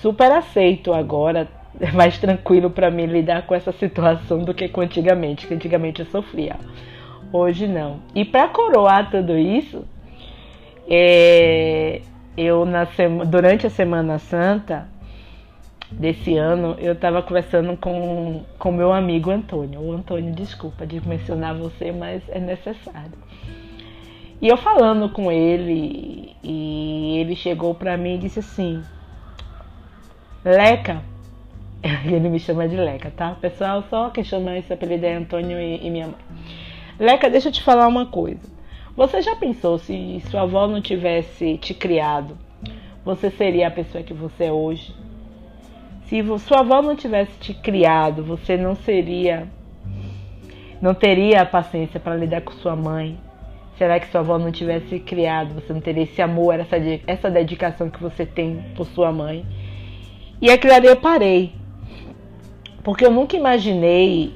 super 0.00 0.30
aceito 0.32 0.92
agora. 0.92 1.48
É 1.78 1.92
mais 1.92 2.18
tranquilo 2.18 2.70
para 2.70 2.90
mim 2.90 3.04
lidar 3.04 3.46
com 3.46 3.54
essa 3.54 3.70
situação 3.70 4.38
do 4.38 4.54
que 4.54 4.66
com 4.66 4.80
antigamente, 4.80 5.46
que 5.46 5.52
antigamente 5.52 6.00
eu 6.00 6.06
sofria. 6.06 6.56
Hoje 7.30 7.66
não. 7.66 8.00
E 8.14 8.24
para 8.24 8.48
coroar 8.48 9.10
tudo 9.10 9.36
isso, 9.36 9.84
é, 10.88 12.00
eu 12.36 12.64
na 12.64 12.86
sema, 12.86 13.24
durante 13.24 13.66
a 13.66 13.70
Semana 13.70 14.18
Santa 14.18 14.88
desse 15.90 16.36
ano, 16.36 16.76
eu 16.78 16.92
estava 16.92 17.22
conversando 17.22 17.76
com 17.76 18.44
o 18.60 18.72
meu 18.72 18.92
amigo 18.92 19.30
Antônio. 19.30 19.80
O 19.80 19.92
Antônio, 19.92 20.34
desculpa 20.34 20.86
de 20.86 21.06
mencionar 21.06 21.54
você, 21.54 21.92
mas 21.92 22.22
é 22.28 22.38
necessário. 22.38 23.12
E 24.40 24.48
eu 24.48 24.56
falando 24.56 25.08
com 25.08 25.32
ele, 25.32 26.36
e 26.42 27.18
ele 27.18 27.34
chegou 27.34 27.74
para 27.74 27.96
mim 27.96 28.16
e 28.16 28.18
disse 28.18 28.40
assim: 28.40 28.82
Leca, 30.44 31.02
ele 32.04 32.28
me 32.28 32.38
chama 32.38 32.68
de 32.68 32.76
Leca, 32.76 33.10
tá? 33.10 33.36
Pessoal, 33.40 33.82
só 33.88 34.10
quem 34.10 34.24
chama 34.24 34.56
esse 34.58 34.72
apelido 34.72 35.06
é 35.06 35.14
Antônio 35.14 35.58
e, 35.58 35.86
e 35.86 35.90
minha 35.90 36.06
mãe. 36.06 36.16
Leca, 36.98 37.30
deixa 37.30 37.48
eu 37.48 37.52
te 37.52 37.62
falar 37.62 37.86
uma 37.86 38.06
coisa. 38.06 38.55
Você 38.96 39.20
já 39.20 39.36
pensou 39.36 39.78
se 39.78 40.22
sua 40.30 40.42
avó 40.42 40.66
não 40.66 40.80
tivesse 40.80 41.58
te 41.58 41.74
criado, 41.74 42.34
você 43.04 43.28
seria 43.28 43.68
a 43.68 43.70
pessoa 43.70 44.02
que 44.02 44.14
você 44.14 44.44
é 44.44 44.52
hoje? 44.52 44.94
Se 46.06 46.24
sua 46.38 46.60
avó 46.60 46.80
não 46.80 46.96
tivesse 46.96 47.38
te 47.38 47.52
criado, 47.52 48.24
você 48.24 48.56
não 48.56 48.74
seria 48.74 49.46
não 50.80 50.94
teria 50.94 51.42
a 51.42 51.46
paciência 51.46 52.00
para 52.00 52.16
lidar 52.16 52.40
com 52.40 52.52
sua 52.52 52.74
mãe? 52.74 53.18
Será 53.76 54.00
que 54.00 54.10
sua 54.10 54.22
avó 54.22 54.38
não 54.38 54.50
tivesse 54.50 54.98
criado, 54.98 55.52
você 55.52 55.74
não 55.74 55.80
teria 55.82 56.04
esse 56.04 56.22
amor, 56.22 56.58
essa, 56.58 56.76
essa 57.06 57.30
dedicação 57.30 57.90
que 57.90 58.02
você 58.02 58.24
tem 58.24 58.64
por 58.74 58.86
sua 58.86 59.12
mãe? 59.12 59.44
E 60.40 60.50
aquilo 60.50 60.72
ali 60.72 60.86
eu 60.86 60.96
parei. 60.96 61.52
Porque 62.82 63.04
eu 63.04 63.10
nunca 63.10 63.36
imaginei 63.36 64.32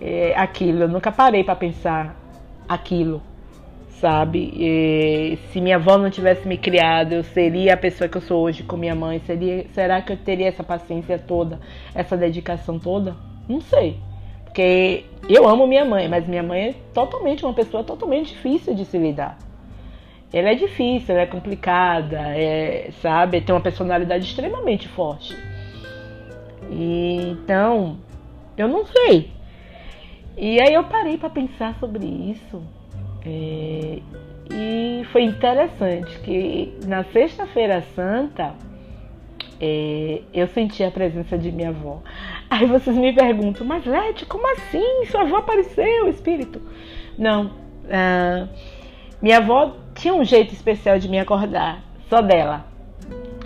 é, 0.00 0.32
aquilo, 0.36 0.82
eu 0.82 0.88
nunca 0.88 1.10
parei 1.10 1.42
para 1.42 1.56
pensar 1.56 2.14
aquilo 2.68 3.20
sabe? 4.00 4.52
E, 4.54 5.38
se 5.50 5.60
minha 5.60 5.76
avó 5.76 5.96
não 5.98 6.10
tivesse 6.10 6.46
me 6.46 6.56
criado, 6.56 7.12
eu 7.12 7.24
seria 7.24 7.74
a 7.74 7.76
pessoa 7.76 8.08
que 8.08 8.16
eu 8.16 8.20
sou 8.20 8.42
hoje 8.42 8.62
com 8.62 8.76
minha 8.76 8.94
mãe? 8.94 9.20
Seria, 9.20 9.66
será 9.72 10.02
que 10.02 10.12
eu 10.12 10.16
teria 10.16 10.48
essa 10.48 10.62
paciência 10.62 11.18
toda, 11.18 11.60
essa 11.94 12.16
dedicação 12.16 12.78
toda? 12.78 13.16
Não 13.48 13.60
sei. 13.60 13.98
Porque 14.44 15.04
eu 15.28 15.48
amo 15.48 15.66
minha 15.66 15.84
mãe, 15.84 16.08
mas 16.08 16.26
minha 16.26 16.42
mãe 16.42 16.68
é 16.68 16.74
totalmente 16.92 17.44
uma 17.44 17.54
pessoa 17.54 17.84
totalmente 17.84 18.34
difícil 18.34 18.74
de 18.74 18.84
se 18.84 18.98
lidar. 18.98 19.38
Ela 20.32 20.50
é 20.50 20.54
difícil, 20.54 21.14
ela 21.14 21.22
é 21.22 21.26
complicada, 21.26 22.18
é, 22.36 22.90
sabe? 23.00 23.40
Tem 23.40 23.54
uma 23.54 23.60
personalidade 23.60 24.24
extremamente 24.24 24.88
forte. 24.88 25.36
E, 26.70 27.28
então, 27.30 27.98
eu 28.56 28.68
não 28.68 28.84
sei. 28.84 29.30
E 30.36 30.60
aí 30.60 30.74
eu 30.74 30.84
parei 30.84 31.16
para 31.16 31.30
pensar 31.30 31.78
sobre 31.78 32.04
isso. 32.04 32.62
É, 33.26 33.98
e 34.50 35.04
foi 35.12 35.24
interessante 35.24 36.18
que 36.20 36.78
na 36.86 37.02
sexta-feira 37.04 37.82
santa 37.94 38.54
é, 39.60 40.22
eu 40.32 40.46
senti 40.48 40.84
a 40.84 40.90
presença 40.90 41.36
de 41.36 41.50
minha 41.50 41.70
avó. 41.70 42.02
Aí 42.48 42.66
vocês 42.66 42.96
me 42.96 43.12
perguntam, 43.12 43.66
mas 43.66 43.84
Lete, 43.84 44.24
como 44.26 44.46
assim? 44.52 45.04
Sua 45.06 45.22
avó 45.22 45.38
apareceu, 45.38 46.08
espírito? 46.08 46.62
Não. 47.18 47.50
Ah, 47.90 48.46
minha 49.20 49.38
avó 49.38 49.76
tinha 49.94 50.14
um 50.14 50.24
jeito 50.24 50.52
especial 50.52 50.98
de 50.98 51.08
me 51.08 51.18
acordar, 51.18 51.82
só 52.08 52.20
dela. 52.20 52.66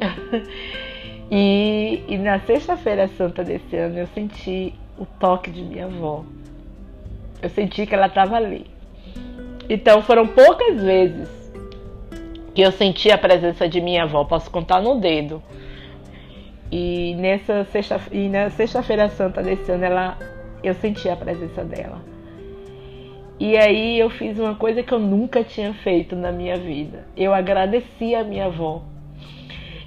e, 1.31 2.03
e 2.09 2.19
na 2.19 2.41
sexta-feira 2.41 3.09
santa 3.09 3.45
desse 3.45 3.77
ano 3.77 3.99
eu 3.99 4.07
senti 4.09 4.75
o 4.99 5.07
toque 5.07 5.51
de 5.51 5.63
minha 5.63 5.87
avó. 5.87 6.25
Eu 7.41 7.49
senti 7.49 7.87
que 7.87 7.95
ela 7.95 8.07
estava 8.07 8.37
ali. 8.37 8.67
Então 9.71 10.03
foram 10.03 10.27
poucas 10.27 10.83
vezes 10.83 11.29
que 12.53 12.61
eu 12.61 12.73
senti 12.73 13.09
a 13.09 13.17
presença 13.17 13.69
de 13.69 13.81
minha 13.81 14.03
avó, 14.03 14.25
posso 14.25 14.51
contar 14.51 14.83
no 14.83 15.01
dedo. 15.01 15.41
E 16.73 17.15
nessa 17.15 17.65
sexta 17.67 18.01
e 18.11 18.29
na 18.29 18.51
sexta-feira 18.51 19.09
santa 19.09 19.41
desse 19.41 19.71
ano 19.71 19.85
ela 19.85 20.19
eu 20.61 20.75
senti 20.75 21.09
a 21.09 21.15
presença 21.15 21.63
dela. 21.65 22.03
E 23.39 23.57
aí 23.57 23.97
eu 23.97 24.11
fiz 24.11 24.41
uma 24.41 24.57
coisa 24.57 24.83
que 24.83 24.93
eu 24.93 24.99
nunca 24.99 25.45
tinha 25.45 25.73
feito 25.73 26.17
na 26.17 26.33
minha 26.33 26.57
vida. 26.57 27.07
Eu 27.17 27.33
agradeci 27.33 28.13
a 28.13 28.25
minha 28.25 28.47
avó 28.47 28.83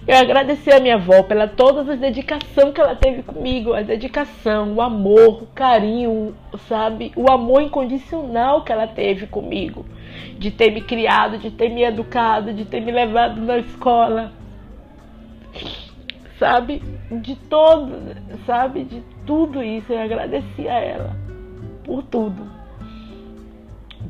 eu 0.06 0.18
agradeci 0.18 0.70
a 0.70 0.82
minha 0.82 0.96
avó 0.96 1.24
pela 1.24 1.48
todas 1.48 1.88
as 1.88 2.00
dedicação 2.00 2.74
que 2.74 2.82
ela 2.82 2.96
teve 2.96 3.24
comigo, 3.24 3.74
a 3.74 3.82
dedicação, 3.82 4.74
o 4.74 4.82
amor, 4.82 5.44
o 5.44 5.48
carinho, 5.48 6.36
sabe? 6.68 7.14
O 7.16 7.32
amor 7.32 7.62
incondicional 7.62 8.64
que 8.64 8.72
ela 8.72 8.86
teve 8.86 9.28
comigo, 9.28 9.86
de 10.38 10.52
ter 10.52 10.72
me 10.72 10.82
criado, 10.82 11.38
de 11.38 11.50
ter 11.52 11.70
me 11.70 11.84
educado, 11.84 12.54
de 12.54 12.66
ter 12.66 12.82
me 12.82 12.92
levado 12.92 13.40
na 13.42 13.58
escola. 13.60 14.34
Sabe? 16.38 16.84
De 17.10 17.36
todo, 17.36 18.16
sabe? 18.46 18.84
De 18.84 19.02
tudo 19.26 19.64
isso, 19.64 19.94
eu 19.94 20.02
agradeci 20.02 20.68
a 20.68 20.80
ela 20.80 21.16
por 21.86 22.04
tudo. 22.04 22.52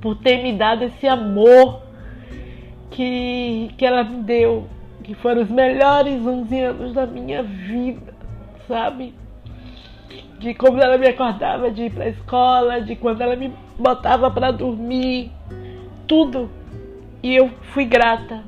Por 0.01 0.15
ter 0.15 0.41
me 0.41 0.53
dado 0.53 0.83
esse 0.85 1.07
amor 1.07 1.83
que, 2.89 3.71
que 3.77 3.85
ela 3.85 4.03
me 4.03 4.23
deu, 4.23 4.67
que 5.03 5.13
foram 5.13 5.41
os 5.41 5.49
melhores 5.49 6.25
11 6.25 6.59
anos 6.59 6.93
da 6.93 7.05
minha 7.05 7.43
vida, 7.43 8.13
sabe? 8.67 9.13
De 10.39 10.53
como 10.53 10.81
ela 10.81 10.97
me 10.97 11.07
acordava 11.07 11.69
de 11.69 11.83
ir 11.83 11.91
pra 11.91 12.07
escola, 12.07 12.81
de 12.81 12.95
quando 12.95 13.21
ela 13.21 13.35
me 13.35 13.53
botava 13.77 14.31
para 14.31 14.51
dormir, 14.51 15.31
tudo. 16.07 16.49
E 17.21 17.35
eu 17.35 17.49
fui 17.73 17.85
grata. 17.85 18.43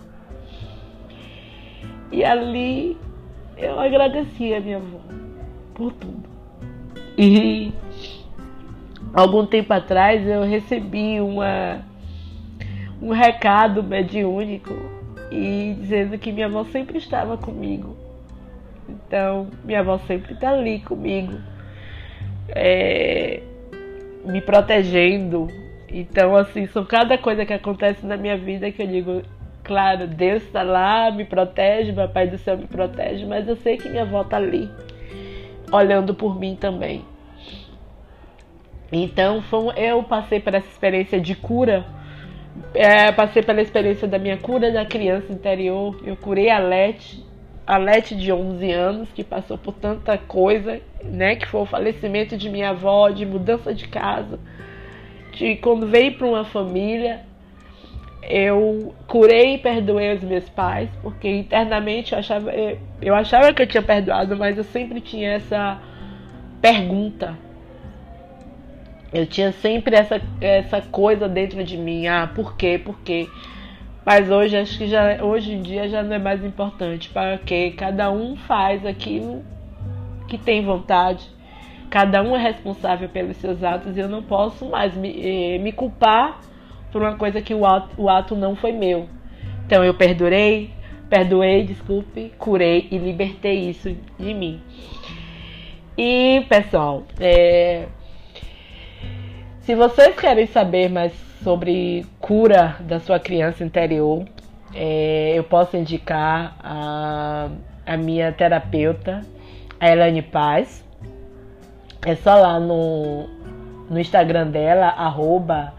E 2.12 2.24
ali 2.24 2.98
eu 3.58 3.80
agradeci 3.80 4.54
a 4.54 4.60
minha 4.60 4.78
avó 4.78 5.00
por 5.74 5.92
tudo. 5.94 6.30
E 7.18 7.74
algum 9.14 9.46
tempo 9.46 9.74
atrás 9.74 10.26
eu 10.28 10.44
recebi 10.44 11.20
uma, 11.20 11.82
um 13.02 13.12
recado 13.12 13.82
mediúnico 13.82 14.74
e 15.32 15.76
dizendo 15.80 16.18
que 16.18 16.32
minha 16.32 16.46
avó 16.46 16.64
sempre 16.66 16.98
estava 16.98 17.38
comigo. 17.38 17.96
Então, 18.88 19.48
minha 19.64 19.80
avó 19.80 19.98
sempre 20.00 20.34
está 20.34 20.52
ali 20.52 20.80
comigo, 20.80 21.40
é, 22.50 23.42
me 24.24 24.42
protegendo. 24.42 25.48
Então, 25.90 26.36
assim, 26.36 26.68
são 26.68 26.86
cada 26.86 27.18
coisa 27.18 27.46
que 27.46 27.54
acontece 27.54 28.06
na 28.06 28.18
minha 28.18 28.38
vida 28.38 28.72
que 28.72 28.82
eu 28.82 28.88
digo, 28.88 29.22
claro, 29.64 30.08
Deus 30.08 30.44
está 30.44 30.62
lá, 30.62 31.10
me 31.10 31.26
protege, 31.26 31.92
meu 31.92 32.10
Pai 32.10 32.28
do 32.28 32.38
céu 32.38 32.58
me 32.58 32.68
protege, 32.68 33.26
mas 33.26 33.48
eu 33.48 33.56
sei 33.56 33.78
que 33.78 33.90
minha 33.90 34.04
avó 34.04 34.22
está 34.22 34.38
ali, 34.38 34.70
olhando 35.72 36.14
por 36.14 36.40
mim 36.40 36.56
também. 36.56 37.04
Então, 38.92 39.44
eu 39.76 40.04
passei 40.04 40.40
por 40.40 40.54
essa 40.54 40.68
experiência 40.68 41.20
de 41.20 41.36
cura 41.36 41.86
é, 42.74 43.12
passei 43.12 43.42
pela 43.42 43.62
experiência 43.62 44.08
da 44.08 44.18
minha 44.18 44.38
cura 44.38 44.72
da 44.72 44.86
criança 44.86 45.32
interior. 45.32 46.00
Eu 46.06 46.16
curei 46.16 46.50
a 46.50 46.60
Lete, 46.60 47.26
a 47.66 47.78
Lete 47.78 48.16
de 48.16 48.32
11 48.32 48.72
anos, 48.72 49.12
que 49.12 49.24
passou 49.24 49.58
por 49.58 49.74
tanta 49.74 50.18
coisa, 50.18 50.82
né? 51.04 51.36
Que 51.36 51.48
foi 51.48 51.62
o 51.62 51.66
falecimento 51.66 52.38
de 52.38 52.50
minha 52.50 52.70
avó, 52.70 53.10
de 53.10 53.26
mudança 53.26 53.74
de 53.74 53.88
casa, 53.88 54.40
de 55.32 55.56
quando 55.58 55.88
veio 55.88 56.18
para 56.18 56.28
uma 56.28 56.46
família. 56.46 57.22
Eu 58.28 58.96
curei 59.08 59.54
e 59.54 59.58
perdoei 59.60 60.16
os 60.16 60.24
meus 60.24 60.50
pais, 60.50 60.90
porque 61.04 61.30
internamente 61.30 62.14
eu 62.14 62.20
achava, 62.20 62.52
eu 63.00 63.14
achava 63.14 63.54
que 63.54 63.62
eu 63.62 63.68
tinha 63.68 63.84
perdoado, 63.84 64.36
mas 64.36 64.58
eu 64.58 64.64
sempre 64.64 65.00
tinha 65.00 65.34
essa 65.34 65.80
pergunta 66.60 67.45
eu 69.14 69.26
tinha 69.26 69.52
sempre 69.52 69.96
essa, 69.96 70.22
essa 70.42 70.82
coisa 70.82 71.28
dentro 71.28 71.64
de 71.64 71.78
mim, 71.78 72.08
ah, 72.08 72.30
por 72.34 72.56
quê, 72.56 72.80
por 72.84 73.00
quê? 73.00 73.28
Mas 74.06 74.30
hoje 74.30 74.56
acho 74.56 74.78
que 74.78 74.88
já 74.88 75.24
hoje 75.24 75.54
em 75.54 75.62
dia 75.62 75.90
já 75.90 76.04
não 76.04 76.16
é 76.16 76.20
mais 76.20 76.44
importante, 76.46 77.10
porque 77.10 77.72
cada 77.72 78.12
um 78.12 78.36
faz 78.36 78.86
aquilo 78.86 79.44
que 80.28 80.38
tem 80.38 80.64
vontade. 80.64 81.28
Cada 81.90 82.22
um 82.22 82.36
é 82.36 82.40
responsável 82.40 83.10
pelos 83.10 83.38
seus 83.38 83.64
atos 83.64 83.98
e 83.98 84.00
eu 84.00 84.10
não 84.10 84.22
posso 84.22 84.66
mais 84.66 84.96
me, 84.96 85.56
eh, 85.56 85.58
me 85.60 85.72
culpar 85.72 86.40
por 86.92 87.02
uma 87.02 87.16
coisa 87.16 87.42
que 87.42 87.54
o 87.54 87.66
ato, 87.66 87.90
o 87.98 88.10
ato 88.10 88.36
não 88.36 88.56
foi 88.56 88.72
meu. 88.72 89.08
Então 89.66 89.84
eu 89.84 89.94
perdoei, 89.94 90.70
perdoei, 91.10 91.64
desculpe, 91.64 92.32
curei 92.38 92.88
e 92.92 92.98
libertei 92.98 93.70
isso 93.70 93.96
de 94.20 94.34
mim. 94.34 94.62
E 95.98 96.46
pessoal, 96.50 97.04
é, 97.20 97.88
se 99.66 99.74
vocês 99.74 100.16
querem 100.16 100.46
saber 100.46 100.90
mais 100.90 101.12
sobre 101.44 102.06
cura 102.20 102.76
da 102.82 103.00
sua 103.00 103.20
criança 103.20 103.64
interior, 103.64 104.24
é, 104.76 105.34
eu 105.36 105.44
posso 105.44 105.76
indicar 105.76 106.56
a, 106.64 107.50
a 107.84 107.98
minha 107.98 108.32
terapeuta, 108.32 109.22
a 109.80 109.90
Elane 109.90 110.22
Paz. 110.22 110.86
É 112.06 112.14
só 112.14 112.36
lá 112.36 112.60
no, 112.60 113.28
no 113.90 114.00
Instagram 114.00 114.52
dela, 114.52 114.86
arroba 114.86 115.74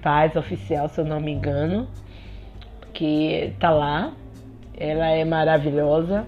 Paz 0.00 0.36
Oficial, 0.36 0.88
se 0.88 1.00
eu 1.00 1.04
não 1.04 1.18
me 1.18 1.32
engano, 1.32 1.88
que 2.92 3.52
tá 3.58 3.70
lá. 3.70 4.12
Ela 4.78 5.08
é 5.08 5.24
maravilhosa. 5.24 6.24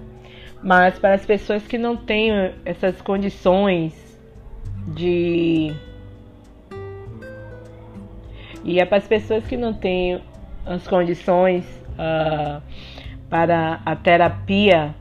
Mas 0.60 0.98
para 0.98 1.14
as 1.14 1.24
pessoas 1.24 1.64
que 1.64 1.78
não 1.78 1.96
têm 1.96 2.32
essas 2.64 3.00
condições 3.00 3.94
de 4.88 5.72
e 8.64 8.81
é 8.81 8.85
para 8.85 8.99
as 8.99 9.07
pessoas 9.07 9.46
que 9.46 9.57
não 9.57 9.73
têm 9.73 10.20
as 10.66 10.87
condições 10.87 11.64
uh, 11.92 12.62
para 13.29 13.81
a 13.85 13.96
terapia, 13.96 14.94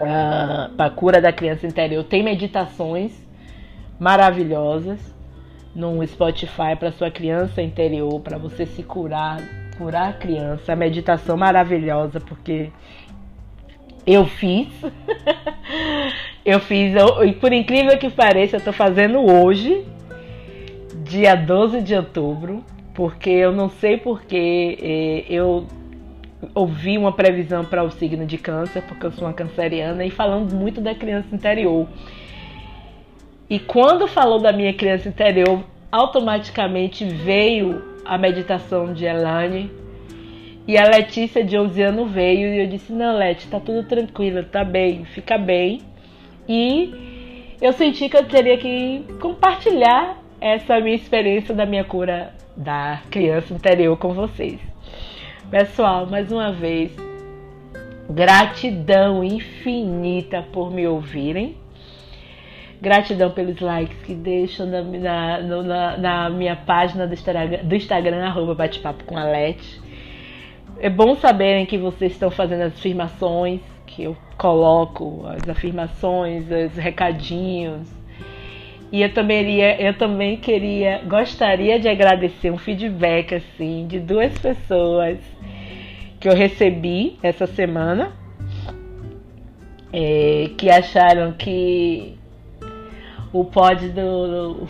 uh, 0.00 0.74
para 0.76 0.86
a 0.86 0.90
cura 0.90 1.20
da 1.20 1.32
criança 1.32 1.66
interior, 1.66 2.04
tem 2.04 2.22
meditações 2.22 3.12
maravilhosas 3.98 5.14
no 5.74 6.06
Spotify 6.06 6.76
para 6.78 6.92
sua 6.92 7.10
criança 7.10 7.60
interior, 7.60 8.20
para 8.20 8.38
você 8.38 8.64
se 8.64 8.82
curar, 8.82 9.40
curar 9.76 10.10
a 10.10 10.12
criança. 10.12 10.76
Meditação 10.76 11.36
maravilhosa, 11.36 12.20
porque 12.20 12.70
eu 14.06 14.24
fiz. 14.24 14.68
eu 16.44 16.60
fiz, 16.60 16.94
e 17.26 17.32
por 17.32 17.52
incrível 17.52 17.98
que 17.98 18.08
pareça, 18.10 18.56
eu 18.56 18.58
estou 18.58 18.72
fazendo 18.72 19.18
hoje 19.18 19.84
dia 21.14 21.36
12 21.36 21.80
de 21.80 21.94
outubro, 21.94 22.64
porque 22.92 23.30
eu 23.30 23.52
não 23.52 23.68
sei 23.68 23.96
porque 23.96 24.78
eh, 24.82 25.24
eu 25.32 25.64
ouvi 26.52 26.98
uma 26.98 27.12
previsão 27.12 27.64
para 27.64 27.84
o 27.84 27.90
signo 27.90 28.26
de 28.26 28.36
câncer, 28.36 28.82
porque 28.82 29.06
eu 29.06 29.12
sou 29.12 29.28
uma 29.28 29.32
canceriana, 29.32 30.04
e 30.04 30.10
falando 30.10 30.52
muito 30.56 30.80
da 30.80 30.92
criança 30.92 31.32
interior. 31.32 31.86
E 33.48 33.60
quando 33.60 34.08
falou 34.08 34.40
da 34.40 34.52
minha 34.52 34.74
criança 34.74 35.08
interior, 35.08 35.62
automaticamente 35.92 37.04
veio 37.04 38.00
a 38.04 38.18
meditação 38.18 38.92
de 38.92 39.04
Elane. 39.04 39.70
E 40.66 40.76
a 40.76 40.84
Letícia 40.88 41.44
de 41.44 41.56
11 41.56 41.80
anos 41.80 42.10
veio 42.10 42.54
e 42.54 42.60
eu 42.60 42.66
disse: 42.66 42.92
Não, 42.92 43.16
Leti, 43.16 43.46
tá 43.46 43.60
tudo 43.60 43.86
tranquilo, 43.86 44.42
tá 44.42 44.64
bem, 44.64 45.04
fica 45.04 45.38
bem. 45.38 45.80
E 46.48 47.54
eu 47.60 47.72
senti 47.72 48.08
que 48.08 48.16
eu 48.16 48.26
teria 48.26 48.58
que 48.58 49.04
compartilhar 49.20 50.23
essa 50.44 50.78
minha 50.78 50.94
experiência 50.94 51.54
da 51.54 51.64
minha 51.64 51.84
cura 51.84 52.34
da 52.54 53.00
criança 53.10 53.54
interior 53.54 53.96
com 53.96 54.12
vocês. 54.12 54.60
Pessoal, 55.50 56.04
mais 56.04 56.30
uma 56.30 56.52
vez, 56.52 56.94
gratidão 58.10 59.24
infinita 59.24 60.42
por 60.52 60.70
me 60.70 60.86
ouvirem. 60.86 61.56
Gratidão 62.78 63.30
pelos 63.30 63.58
likes 63.58 63.96
que 64.02 64.14
deixam 64.14 64.66
na, 64.66 64.82
na, 64.82 65.40
na, 65.40 65.96
na 65.96 66.28
minha 66.28 66.56
página 66.56 67.06
do 67.06 67.14
Instagram, 67.14 67.64
do 67.64 67.74
Instagram 67.74 68.54
bate-papo 68.54 69.02
com 69.04 69.16
a 69.16 69.24
Lete. 69.24 69.80
É 70.78 70.90
bom 70.90 71.16
saberem 71.16 71.64
que 71.64 71.78
vocês 71.78 72.12
estão 72.12 72.30
fazendo 72.30 72.64
as 72.64 72.74
afirmações, 72.74 73.62
que 73.86 74.02
eu 74.02 74.14
coloco 74.36 75.24
as 75.26 75.48
afirmações, 75.48 76.44
os 76.50 76.76
recadinhos. 76.76 78.03
E 78.94 79.02
eu 79.02 79.12
também, 79.12 79.40
iria, 79.40 79.82
eu 79.82 79.98
também 79.98 80.36
queria, 80.36 81.02
gostaria 81.04 81.80
de 81.80 81.88
agradecer 81.88 82.52
um 82.52 82.56
feedback 82.56 83.34
assim 83.34 83.88
de 83.88 83.98
duas 83.98 84.38
pessoas 84.38 85.18
que 86.20 86.28
eu 86.28 86.32
recebi 86.32 87.18
essa 87.20 87.44
semana, 87.44 88.12
é, 89.92 90.48
que 90.56 90.70
acharam 90.70 91.32
que 91.32 92.16
o 93.32 93.44
pod 93.44 93.88
do, 93.88 94.68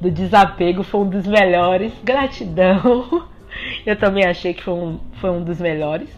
do 0.00 0.10
desapego 0.10 0.82
foi 0.82 1.02
um 1.02 1.08
dos 1.08 1.24
melhores. 1.24 1.92
Gratidão. 2.02 3.28
Eu 3.86 3.94
também 3.94 4.26
achei 4.26 4.52
que 4.52 4.64
foi 4.64 4.74
um, 4.74 4.98
foi 5.20 5.30
um 5.30 5.44
dos 5.44 5.60
melhores. 5.60 6.08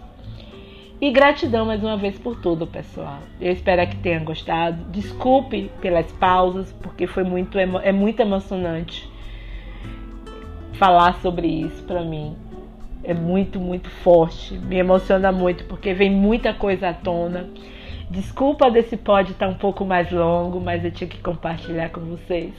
E 0.99 1.11
gratidão 1.11 1.67
mais 1.67 1.83
uma 1.83 1.97
vez 1.97 2.19
por 2.19 2.41
tudo, 2.41 2.67
pessoal. 2.67 3.19
Eu 3.39 3.53
espero 3.53 3.87
que 3.87 3.97
tenham 3.97 4.25
gostado. 4.25 4.83
Desculpe 4.91 5.71
pelas 5.81 6.11
pausas, 6.13 6.73
porque 6.81 7.07
foi 7.07 7.23
muito 7.23 7.59
é 7.59 7.93
muito 7.93 8.21
emocionante 8.21 9.07
falar 10.73 11.21
sobre 11.21 11.47
isso 11.47 11.83
para 11.85 12.03
mim. 12.03 12.35
É 13.05 13.13
muito, 13.13 13.61
muito 13.61 13.91
forte. 13.91 14.55
Me 14.59 14.77
emociona 14.77 15.31
muito 15.31 15.65
porque 15.65 15.93
vem 15.93 16.11
muita 16.11 16.55
coisa 16.55 16.89
à 16.89 16.95
tona. 16.95 17.51
Desculpa 18.11 18.71
desse 18.71 18.97
pod 18.97 19.33
estar 19.33 19.47
tá 19.47 19.53
um 19.53 19.57
pouco 19.57 19.85
mais 19.85 20.11
longo, 20.11 20.61
mas 20.61 20.83
eu 20.83 20.91
tinha 20.91 21.09
que 21.09 21.19
compartilhar 21.19 21.91
com 21.91 22.01
vocês. 22.01 22.55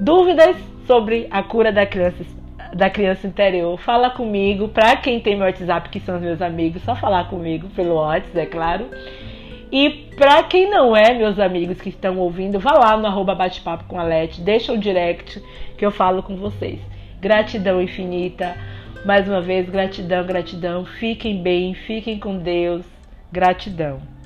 Dúvidas 0.00 0.56
sobre 0.86 1.26
a 1.28 1.42
cura 1.42 1.72
da 1.72 1.84
criança, 1.84 2.24
da 2.74 2.90
criança 2.90 3.26
interior? 3.26 3.78
Fala 3.78 4.10
comigo. 4.10 4.68
Para 4.68 4.96
quem 4.96 5.20
tem 5.20 5.36
meu 5.36 5.46
WhatsApp, 5.46 5.88
que 5.88 6.00
são 6.00 6.16
os 6.16 6.22
meus 6.22 6.42
amigos, 6.42 6.82
só 6.82 6.94
falar 6.94 7.28
comigo 7.28 7.68
pelo 7.70 7.94
WhatsApp, 7.94 8.38
é 8.38 8.46
claro. 8.46 8.86
E 9.70 9.90
para 10.16 10.42
quem 10.44 10.70
não 10.70 10.96
é, 10.96 11.12
meus 11.12 11.38
amigos 11.38 11.80
que 11.80 11.90
estão 11.90 12.18
ouvindo, 12.18 12.58
vá 12.58 12.72
lá 12.72 12.96
no 12.96 13.24
bate-papo 13.24 13.84
com 13.84 13.98
a 13.98 14.02
Lete, 14.02 14.40
deixa 14.40 14.72
um 14.72 14.78
direct 14.78 15.42
que 15.76 15.84
eu 15.84 15.90
falo 15.90 16.22
com 16.22 16.36
vocês. 16.36 16.80
Gratidão 17.20 17.80
infinita. 17.80 18.56
Mais 19.04 19.28
uma 19.28 19.40
vez, 19.40 19.68
gratidão, 19.68 20.26
gratidão. 20.26 20.84
Fiquem 20.84 21.42
bem, 21.42 21.74
fiquem 21.74 22.18
com 22.18 22.38
Deus. 22.38 22.84
Gratidão. 23.30 24.17